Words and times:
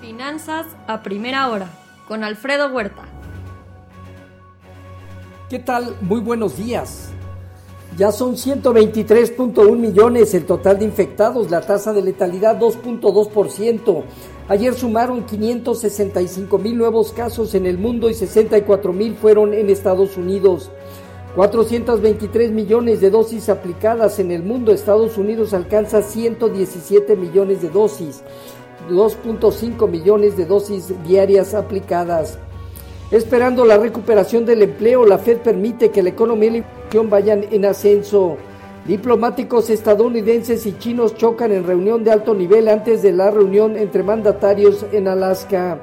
Finanzas 0.00 0.66
a 0.86 1.02
primera 1.02 1.50
hora 1.50 1.68
con 2.06 2.22
Alfredo 2.22 2.68
Huerta. 2.68 3.02
¿Qué 5.50 5.58
tal? 5.58 5.96
Muy 6.00 6.20
buenos 6.20 6.56
días. 6.56 7.10
Ya 7.96 8.12
son 8.12 8.36
123.1 8.36 9.76
millones 9.76 10.34
el 10.34 10.46
total 10.46 10.78
de 10.78 10.84
infectados, 10.84 11.50
la 11.50 11.62
tasa 11.62 11.92
de 11.92 12.02
letalidad 12.02 12.60
2.2%. 12.60 14.04
Ayer 14.48 14.74
sumaron 14.74 15.24
565 15.24 16.58
mil 16.58 16.78
nuevos 16.78 17.12
casos 17.12 17.54
en 17.54 17.66
el 17.66 17.76
mundo 17.76 18.08
y 18.08 18.14
64 18.14 18.92
mil 18.92 19.16
fueron 19.16 19.52
en 19.52 19.68
Estados 19.68 20.16
Unidos. 20.16 20.70
423 21.34 22.52
millones 22.52 23.00
de 23.00 23.10
dosis 23.10 23.48
aplicadas 23.48 24.18
en 24.20 24.30
el 24.30 24.42
mundo. 24.44 24.70
Estados 24.72 25.18
Unidos 25.18 25.54
alcanza 25.54 26.02
117 26.02 27.16
millones 27.16 27.62
de 27.62 27.70
dosis. 27.70 28.22
2.5 28.88 29.88
millones 29.88 30.36
de 30.36 30.44
dosis 30.44 30.92
diarias 31.04 31.54
aplicadas. 31.54 32.38
Esperando 33.10 33.64
la 33.64 33.78
recuperación 33.78 34.44
del 34.44 34.62
empleo, 34.62 35.06
la 35.06 35.18
Fed 35.18 35.38
permite 35.38 35.90
que 35.90 36.02
la 36.02 36.10
economía 36.10 36.48
y 36.48 36.50
la 36.50 36.58
inflación 36.58 37.08
vayan 37.08 37.44
en 37.50 37.64
ascenso. 37.64 38.36
Diplomáticos 38.86 39.70
estadounidenses 39.70 40.66
y 40.66 40.78
chinos 40.78 41.14
chocan 41.14 41.52
en 41.52 41.66
reunión 41.66 42.04
de 42.04 42.10
alto 42.10 42.34
nivel 42.34 42.68
antes 42.68 43.02
de 43.02 43.12
la 43.12 43.30
reunión 43.30 43.76
entre 43.76 44.02
mandatarios 44.02 44.84
en 44.92 45.08
Alaska. 45.08 45.78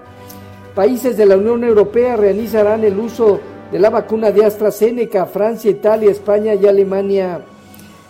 Países 0.75 1.15
de 1.15 1.25
la 1.25 1.37
Unión 1.37 1.63
Europea 1.63 2.15
realizarán 2.15 2.83
el 2.83 2.99
uso 2.99 3.39
de 3.71 3.79
la 3.79 3.89
vacuna 3.89 4.31
de 4.31 4.45
AstraZeneca, 4.45 5.25
Francia, 5.25 5.71
Italia, 5.71 6.11
España 6.11 6.53
y 6.53 6.67
Alemania. 6.67 7.45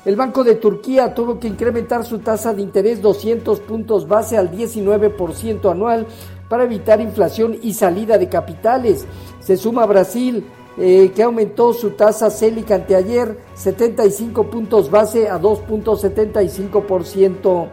El 0.05 0.16
Banco 0.16 0.44
de 0.44 0.55
Turquía 0.55 1.14
tuvo 1.16 1.40
que 1.40 1.48
incrementar 1.48 2.05
su 2.05 2.20
tasa 2.20 2.54
de 2.54 2.62
interés 2.62 3.02
200 3.02 3.59
puntos 3.62 4.08
base 4.08 4.38
al 4.38 4.52
19% 4.52 5.72
anual 5.72 6.05
para 6.48 6.66
evitar 6.66 7.02
inflación 7.02 7.58
y 7.59 7.73
salida 7.73 8.20
de 8.20 8.30
capitales. 8.30 9.08
Se 9.39 9.58
suma 9.58 9.88
Brasil, 9.88 10.45
eh, 10.78 11.11
que 11.16 11.23
aumentó 11.23 11.73
su 11.73 11.89
tasa 11.92 12.30
CELIC 12.30 12.70
anteayer 12.70 13.36
75 13.56 14.44
puntos 14.44 14.92
base 14.92 15.28
a 15.28 15.42
2.75%. 15.42 17.67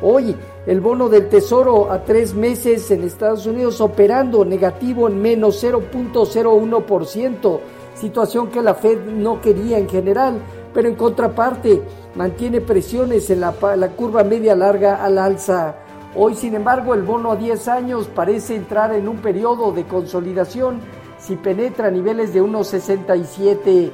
Hoy 0.00 0.34
el 0.66 0.80
bono 0.80 1.10
del 1.10 1.28
Tesoro 1.28 1.92
a 1.92 2.02
tres 2.02 2.32
meses 2.32 2.90
en 2.92 3.02
Estados 3.02 3.44
Unidos 3.44 3.82
operando 3.82 4.46
negativo 4.46 5.06
en 5.06 5.20
menos 5.20 5.62
0.01%, 5.62 7.60
situación 7.94 8.48
que 8.48 8.62
la 8.62 8.74
Fed 8.74 9.04
no 9.04 9.42
quería 9.42 9.76
en 9.76 9.86
general 9.88 10.40
pero 10.74 10.88
en 10.88 10.96
contraparte 10.96 11.82
mantiene 12.16 12.60
presiones 12.60 13.30
en 13.30 13.40
la, 13.40 13.52
curva 13.96 14.24
media 14.24 14.56
larga 14.56 15.02
al 15.02 15.16
alza. 15.18 15.76
Hoy, 16.16 16.34
sin 16.34 16.54
embargo, 16.54 16.94
el 16.94 17.02
bono 17.02 17.32
a 17.32 17.36
10 17.36 17.68
años 17.68 18.08
parece 18.14 18.56
entrar 18.56 18.92
en 18.92 19.08
un 19.08 19.18
periodo 19.18 19.72
de 19.72 19.84
consolidación 19.84 20.80
si 21.18 21.36
penetra 21.36 21.90
niveles 21.90 22.34
de 22.34 22.42
1,67. 22.42 23.90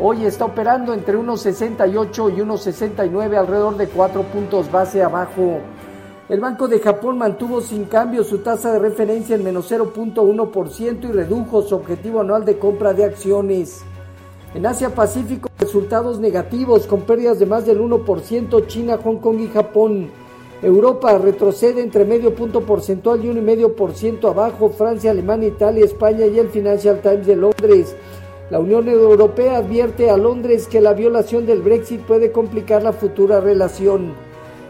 Hoy 0.00 0.24
está 0.24 0.44
operando 0.44 0.92
entre 0.92 1.16
1,68 1.16 2.36
y 2.36 2.40
1,69, 2.40 3.36
alrededor 3.36 3.76
de 3.76 3.86
4 3.88 4.22
puntos 4.24 4.70
base 4.70 5.02
abajo. 5.02 5.60
El 6.28 6.40
Banco 6.40 6.68
de 6.68 6.80
Japón 6.80 7.18
mantuvo 7.18 7.60
sin 7.60 7.84
cambio 7.84 8.24
su 8.24 8.38
tasa 8.38 8.72
de 8.72 8.78
referencia 8.78 9.36
en 9.36 9.44
menos 9.44 9.70
0.1% 9.70 11.08
y 11.08 11.12
redujo 11.12 11.62
su 11.62 11.74
objetivo 11.76 12.20
anual 12.20 12.44
de 12.44 12.58
compra 12.58 12.92
de 12.92 13.04
acciones. 13.04 13.84
En 14.54 14.64
Asia 14.66 14.94
Pacífico, 14.94 15.50
resultados 15.58 16.20
negativos 16.20 16.86
con 16.86 17.00
pérdidas 17.00 17.40
de 17.40 17.46
más 17.46 17.66
del 17.66 17.80
1%, 17.80 18.68
China, 18.68 19.00
Hong 19.02 19.16
Kong 19.16 19.40
y 19.40 19.48
Japón. 19.48 20.10
Europa 20.62 21.18
retrocede 21.18 21.82
entre 21.82 22.04
medio 22.04 22.36
punto 22.36 22.60
porcentual 22.60 23.24
y 23.24 23.28
un 23.28 23.38
y 23.38 23.40
medio 23.40 23.74
por 23.74 23.94
ciento 23.94 24.28
abajo, 24.28 24.70
Francia, 24.70 25.10
Alemania, 25.10 25.48
Italia, 25.48 25.84
España 25.84 26.26
y 26.26 26.38
el 26.38 26.50
Financial 26.50 27.00
Times 27.00 27.26
de 27.26 27.34
Londres. 27.34 27.96
La 28.48 28.60
Unión 28.60 28.88
Europea 28.88 29.56
advierte 29.56 30.08
a 30.08 30.16
Londres 30.16 30.68
que 30.68 30.80
la 30.80 30.92
violación 30.92 31.46
del 31.46 31.60
Brexit 31.60 32.02
puede 32.02 32.30
complicar 32.30 32.84
la 32.84 32.92
futura 32.92 33.40
relación. 33.40 34.14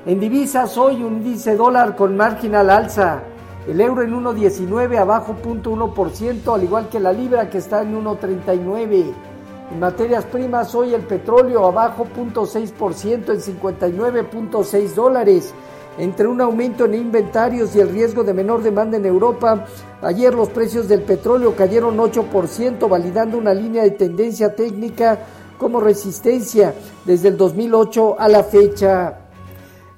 En 0.06 0.18
divisas, 0.18 0.78
hoy 0.78 1.02
un 1.02 1.18
índice 1.18 1.56
dólar 1.56 1.94
con 1.94 2.16
marginal 2.16 2.70
alza. 2.70 3.22
El 3.68 3.82
euro 3.82 4.00
en 4.00 4.14
1.19 4.14 4.96
abajo 4.96 5.36
0.1%, 5.44 6.54
al 6.54 6.64
igual 6.64 6.88
que 6.88 7.00
la 7.00 7.12
libra 7.12 7.50
que 7.50 7.58
está 7.58 7.82
en 7.82 8.02
1.39. 8.02 9.33
En 9.70 9.80
materias 9.80 10.24
primas, 10.26 10.74
hoy 10.74 10.94
el 10.94 11.02
petróleo 11.02 11.64
abajo 11.64 12.06
0.6% 12.14 13.32
en 13.32 13.60
59.6 13.60 14.94
dólares. 14.94 15.54
Entre 15.96 16.26
un 16.26 16.40
aumento 16.40 16.84
en 16.84 16.94
inventarios 16.94 17.74
y 17.74 17.80
el 17.80 17.88
riesgo 17.88 18.24
de 18.24 18.34
menor 18.34 18.62
demanda 18.62 18.96
en 18.96 19.06
Europa, 19.06 19.64
ayer 20.02 20.34
los 20.34 20.48
precios 20.50 20.88
del 20.88 21.02
petróleo 21.02 21.54
cayeron 21.54 21.96
8%, 21.96 22.88
validando 22.88 23.38
una 23.38 23.54
línea 23.54 23.84
de 23.84 23.92
tendencia 23.92 24.54
técnica 24.54 25.18
como 25.56 25.80
resistencia 25.80 26.74
desde 27.04 27.28
el 27.28 27.36
2008 27.36 28.16
a 28.18 28.28
la 28.28 28.42
fecha. 28.42 29.18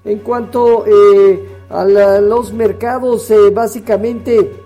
En 0.05 0.19
cuanto 0.21 0.85
eh, 0.87 1.49
a 1.71 1.85
los 2.21 2.53
mercados, 2.53 3.31
eh, 3.31 3.51
básicamente 3.51 4.63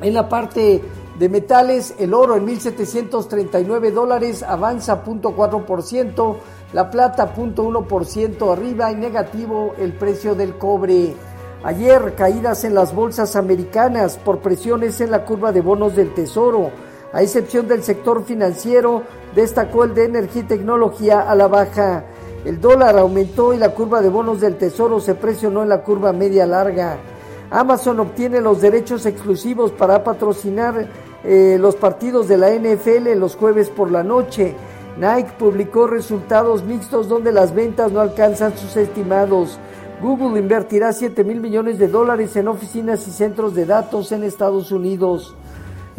en 0.00 0.14
la 0.14 0.28
parte 0.28 0.80
de 1.18 1.28
metales, 1.28 1.94
el 1.98 2.14
oro 2.14 2.36
en 2.36 2.46
1.739 2.46 3.92
dólares 3.92 4.42
avanza 4.42 5.04
0.4%, 5.04 6.36
la 6.72 6.90
plata 6.90 7.34
0.1% 7.34 8.52
arriba 8.52 8.90
y 8.90 8.96
negativo 8.96 9.74
el 9.78 9.92
precio 9.92 10.34
del 10.34 10.56
cobre. 10.56 11.14
Ayer 11.64 12.14
caídas 12.16 12.64
en 12.64 12.74
las 12.74 12.94
bolsas 12.94 13.36
americanas 13.36 14.16
por 14.16 14.38
presiones 14.38 15.00
en 15.00 15.10
la 15.10 15.24
curva 15.24 15.52
de 15.52 15.60
bonos 15.60 15.94
del 15.94 16.14
tesoro. 16.14 16.70
A 17.12 17.22
excepción 17.22 17.68
del 17.68 17.82
sector 17.82 18.24
financiero, 18.24 19.02
destacó 19.34 19.84
el 19.84 19.94
de 19.94 20.06
energía 20.06 20.42
y 20.42 20.46
tecnología 20.46 21.20
a 21.20 21.34
la 21.34 21.46
baja. 21.46 22.04
El 22.44 22.60
dólar 22.60 22.96
aumentó 22.98 23.52
y 23.52 23.58
la 23.58 23.74
curva 23.74 24.00
de 24.00 24.08
bonos 24.08 24.40
del 24.40 24.56
tesoro 24.56 24.98
se 24.98 25.14
presionó 25.14 25.62
en 25.62 25.68
la 25.68 25.82
curva 25.82 26.12
media 26.12 26.46
larga. 26.46 26.98
Amazon 27.52 28.00
obtiene 28.00 28.40
los 28.40 28.60
derechos 28.62 29.04
exclusivos 29.04 29.72
para 29.72 30.02
patrocinar 30.02 30.88
eh, 31.22 31.58
los 31.60 31.76
partidos 31.76 32.26
de 32.26 32.38
la 32.38 32.50
NFL 32.50 33.12
los 33.18 33.36
jueves 33.36 33.68
por 33.68 33.90
la 33.90 34.02
noche. 34.02 34.54
Nike 34.98 35.32
publicó 35.38 35.86
resultados 35.86 36.64
mixtos 36.64 37.10
donde 37.10 37.30
las 37.30 37.54
ventas 37.54 37.92
no 37.92 38.00
alcanzan 38.00 38.56
sus 38.56 38.74
estimados. 38.78 39.58
Google 40.00 40.40
invertirá 40.40 40.94
7 40.94 41.24
mil 41.24 41.40
millones 41.40 41.78
de 41.78 41.88
dólares 41.88 42.34
en 42.36 42.48
oficinas 42.48 43.06
y 43.06 43.10
centros 43.10 43.54
de 43.54 43.66
datos 43.66 44.12
en 44.12 44.24
Estados 44.24 44.72
Unidos. 44.72 45.36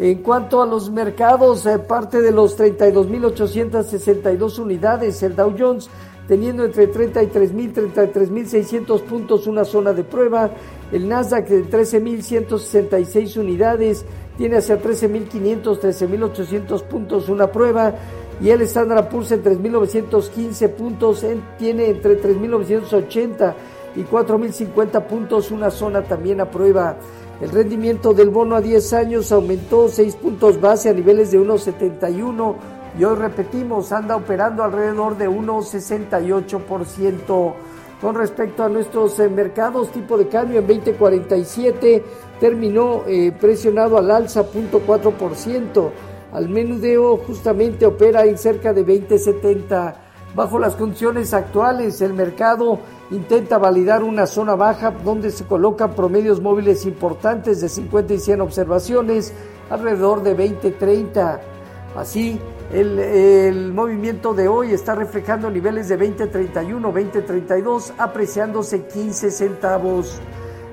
En 0.00 0.22
cuanto 0.22 0.60
a 0.60 0.66
los 0.66 0.90
mercados, 0.90 1.64
eh, 1.66 1.78
parte 1.78 2.20
de 2.20 2.32
los 2.32 2.58
32.862 2.58 4.58
unidades, 4.58 5.22
el 5.22 5.36
Dow 5.36 5.54
Jones 5.56 5.88
teniendo 6.28 6.64
entre 6.64 6.90
33.000 6.90 7.62
y 7.62 7.68
33.600 7.68 9.00
puntos 9.02 9.46
una 9.46 9.64
zona 9.64 9.92
de 9.92 10.04
prueba, 10.04 10.50
el 10.92 11.08
Nasdaq 11.08 11.48
de 11.48 11.64
13.166 11.64 13.36
unidades, 13.38 14.04
tiene 14.36 14.56
hacia 14.56 14.80
13.500, 14.80 15.80
13.800 15.80 16.82
puntos 16.84 17.28
una 17.28 17.50
prueba. 17.50 17.94
Y 18.40 18.50
el 18.50 18.62
Standard 18.62 19.08
Poor's 19.08 19.30
en 19.30 19.44
3.915 19.44 20.68
puntos 20.70 21.24
tiene 21.56 21.88
entre 21.88 22.20
3.980 22.20 23.54
y 23.96 24.02
4.050 24.02 25.06
puntos 25.06 25.50
una 25.52 25.70
zona 25.70 26.02
también 26.02 26.40
a 26.40 26.50
prueba. 26.50 26.96
El 27.40 27.50
rendimiento 27.50 28.12
del 28.12 28.30
bono 28.30 28.56
a 28.56 28.60
10 28.60 28.92
años 28.92 29.30
aumentó 29.30 29.88
6 29.88 30.16
puntos 30.16 30.60
base 30.60 30.88
a 30.88 30.92
niveles 30.92 31.30
de 31.30 31.38
1.71 31.38 32.54
y 32.98 33.04
hoy 33.04 33.16
repetimos, 33.16 33.92
anda 33.92 34.16
operando 34.16 34.62
alrededor 34.62 35.16
de 35.16 35.28
1.68%. 35.28 37.54
Con 38.00 38.14
respecto 38.14 38.62
a 38.62 38.68
nuestros 38.68 39.18
eh, 39.18 39.28
mercados, 39.28 39.90
tipo 39.90 40.16
de 40.18 40.28
cambio 40.28 40.60
en 40.60 40.66
2047 40.66 42.04
terminó 42.38 43.02
eh, 43.06 43.32
presionado 43.32 43.98
al 43.98 44.10
alza 44.10 44.44
0.4%. 44.44 45.90
Al 46.32 46.48
menudeo 46.48 47.16
justamente 47.18 47.86
opera 47.86 48.26
en 48.26 48.36
cerca 48.36 48.72
de 48.72 48.84
20.70. 48.84 49.94
Bajo 50.34 50.58
las 50.58 50.74
condiciones 50.74 51.32
actuales, 51.32 52.00
el 52.00 52.12
mercado 52.12 52.80
intenta 53.10 53.56
validar 53.56 54.02
una 54.02 54.26
zona 54.26 54.56
baja 54.56 54.90
donde 54.90 55.30
se 55.30 55.44
colocan 55.44 55.94
promedios 55.94 56.40
móviles 56.40 56.86
importantes 56.86 57.60
de 57.60 57.68
50 57.68 58.14
y 58.14 58.18
100 58.18 58.40
observaciones 58.40 59.32
alrededor 59.70 60.24
de 60.24 60.36
20.30. 60.36 61.53
Así, 61.96 62.38
el, 62.72 63.72
movimiento 63.72 64.34
de 64.34 64.48
hoy 64.48 64.72
está 64.72 64.96
reflejando 64.96 65.48
niveles 65.48 65.88
de 65.88 65.96
20.31, 65.96 66.92
20.32, 66.92 67.92
apreciándose 67.96 68.86
15 68.86 69.30
centavos. 69.30 70.18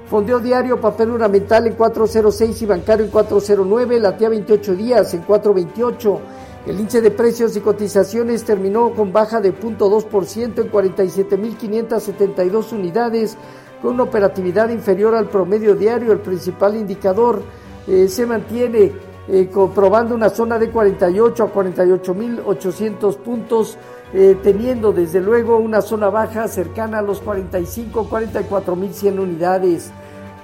Fondeo 0.10 0.40
diario, 0.40 0.82
papel 0.82 1.12
ornamental 1.12 1.68
en 1.68 1.76
406 1.76 2.64
y 2.64 2.66
bancario 2.66 3.06
en 3.06 3.12
409, 3.12 4.00
latía 4.00 4.30
28 4.30 4.76
días 4.76 5.14
en 5.14 5.22
428. 5.22 6.22
El 6.66 6.80
índice 6.80 7.02
de 7.02 7.12
precios 7.12 7.56
y 7.56 7.62
cotizaciones 7.62 8.44
terminó 8.44 8.92
con 8.94 9.14
baja 9.14 9.40
de 9.40 9.54
0.2% 9.54 10.60
en 10.60 10.72
47.572 10.72 12.74
unidades, 12.74 13.38
con 13.82 13.94
una 13.94 14.04
operatividad 14.04 14.70
inferior 14.70 15.16
al 15.16 15.30
promedio 15.30 15.76
diario. 15.76 16.12
El 16.12 16.20
principal 16.20 16.76
indicador 16.76 17.42
eh, 17.88 18.08
se 18.08 18.26
mantiene 18.26 19.11
eh, 19.34 19.48
comprobando 19.48 20.14
una 20.14 20.30
zona 20.30 20.60
de 20.60 20.70
48 20.70 21.44
a 21.44 21.54
48.800 21.54 23.16
puntos, 23.16 23.78
eh, 24.14 24.38
teniendo 24.44 24.92
desde 24.92 25.22
luego 25.22 25.56
una 25.56 25.82
zona 25.82 26.10
baja 26.10 26.50
cercana 26.50 27.00
a 27.00 27.02
los 27.02 27.22
45 27.22 28.10
44.100 28.10 29.20
unidades. 29.20 29.92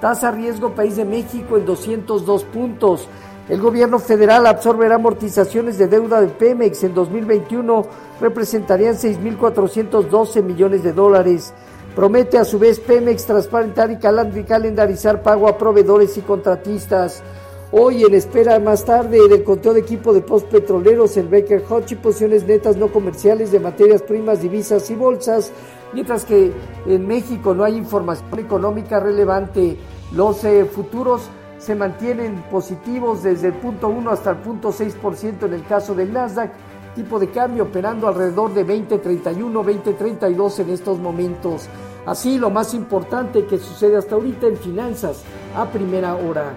Tasa 0.00 0.30
riesgo 0.30 0.70
país 0.70 0.96
de 0.96 1.04
México 1.04 1.58
en 1.58 1.66
202 1.66 2.44
puntos. 2.44 3.06
El 3.50 3.60
gobierno 3.60 3.98
federal 3.98 4.46
absorberá 4.46 4.94
amortizaciones 4.94 5.76
de 5.76 5.86
deuda 5.86 6.22
de 6.22 6.28
Pemex 6.28 6.82
en 6.84 6.94
2021, 6.94 7.86
representarían 8.22 8.94
6.412 8.94 10.42
millones 10.42 10.82
de 10.82 10.94
dólares. 10.94 11.52
Promete 11.94 12.38
a 12.38 12.44
su 12.44 12.58
vez 12.58 12.80
Pemex 12.80 13.26
transparentar 13.26 13.90
y 13.90 13.98
calendarizar 13.98 15.22
pago 15.22 15.46
a 15.46 15.58
proveedores 15.58 16.16
y 16.16 16.22
contratistas. 16.22 17.22
Hoy 17.70 18.02
en 18.02 18.14
espera 18.14 18.58
más 18.58 18.86
tarde 18.86 19.28
del 19.28 19.44
conteo 19.44 19.74
de 19.74 19.80
equipo 19.80 20.14
de 20.14 20.22
postpetroleros, 20.22 21.18
el 21.18 21.28
Baker 21.28 21.62
Hodge 21.68 21.98
posiciones 21.98 22.46
netas 22.46 22.78
no 22.78 22.90
comerciales 22.90 23.52
de 23.52 23.60
materias 23.60 24.00
primas, 24.00 24.40
divisas 24.40 24.88
y 24.88 24.94
bolsas, 24.94 25.52
mientras 25.92 26.24
que 26.24 26.50
en 26.86 27.06
México 27.06 27.52
no 27.52 27.64
hay 27.64 27.76
información 27.76 28.38
económica 28.38 29.00
relevante. 29.00 29.76
Los 30.12 30.44
eh, 30.44 30.64
futuros 30.64 31.28
se 31.58 31.74
mantienen 31.74 32.42
positivos 32.50 33.22
desde 33.22 33.48
el 33.48 33.54
punto 33.54 33.88
1 33.88 34.12
hasta 34.12 34.30
el 34.30 34.38
punto 34.38 34.72
6% 34.72 35.44
en 35.44 35.52
el 35.52 35.66
caso 35.66 35.94
del 35.94 36.10
Nasdaq, 36.10 36.50
tipo 36.94 37.18
de 37.18 37.28
cambio 37.28 37.64
operando 37.64 38.08
alrededor 38.08 38.54
de 38.54 38.66
20.31, 38.66 39.84
20.32 39.84 40.60
en 40.60 40.70
estos 40.70 40.98
momentos. 40.98 41.68
Así 42.06 42.38
lo 42.38 42.48
más 42.48 42.72
importante 42.72 43.44
que 43.44 43.58
sucede 43.58 43.98
hasta 43.98 44.14
ahorita 44.14 44.46
en 44.46 44.56
finanzas 44.56 45.22
a 45.54 45.66
primera 45.66 46.14
hora. 46.14 46.54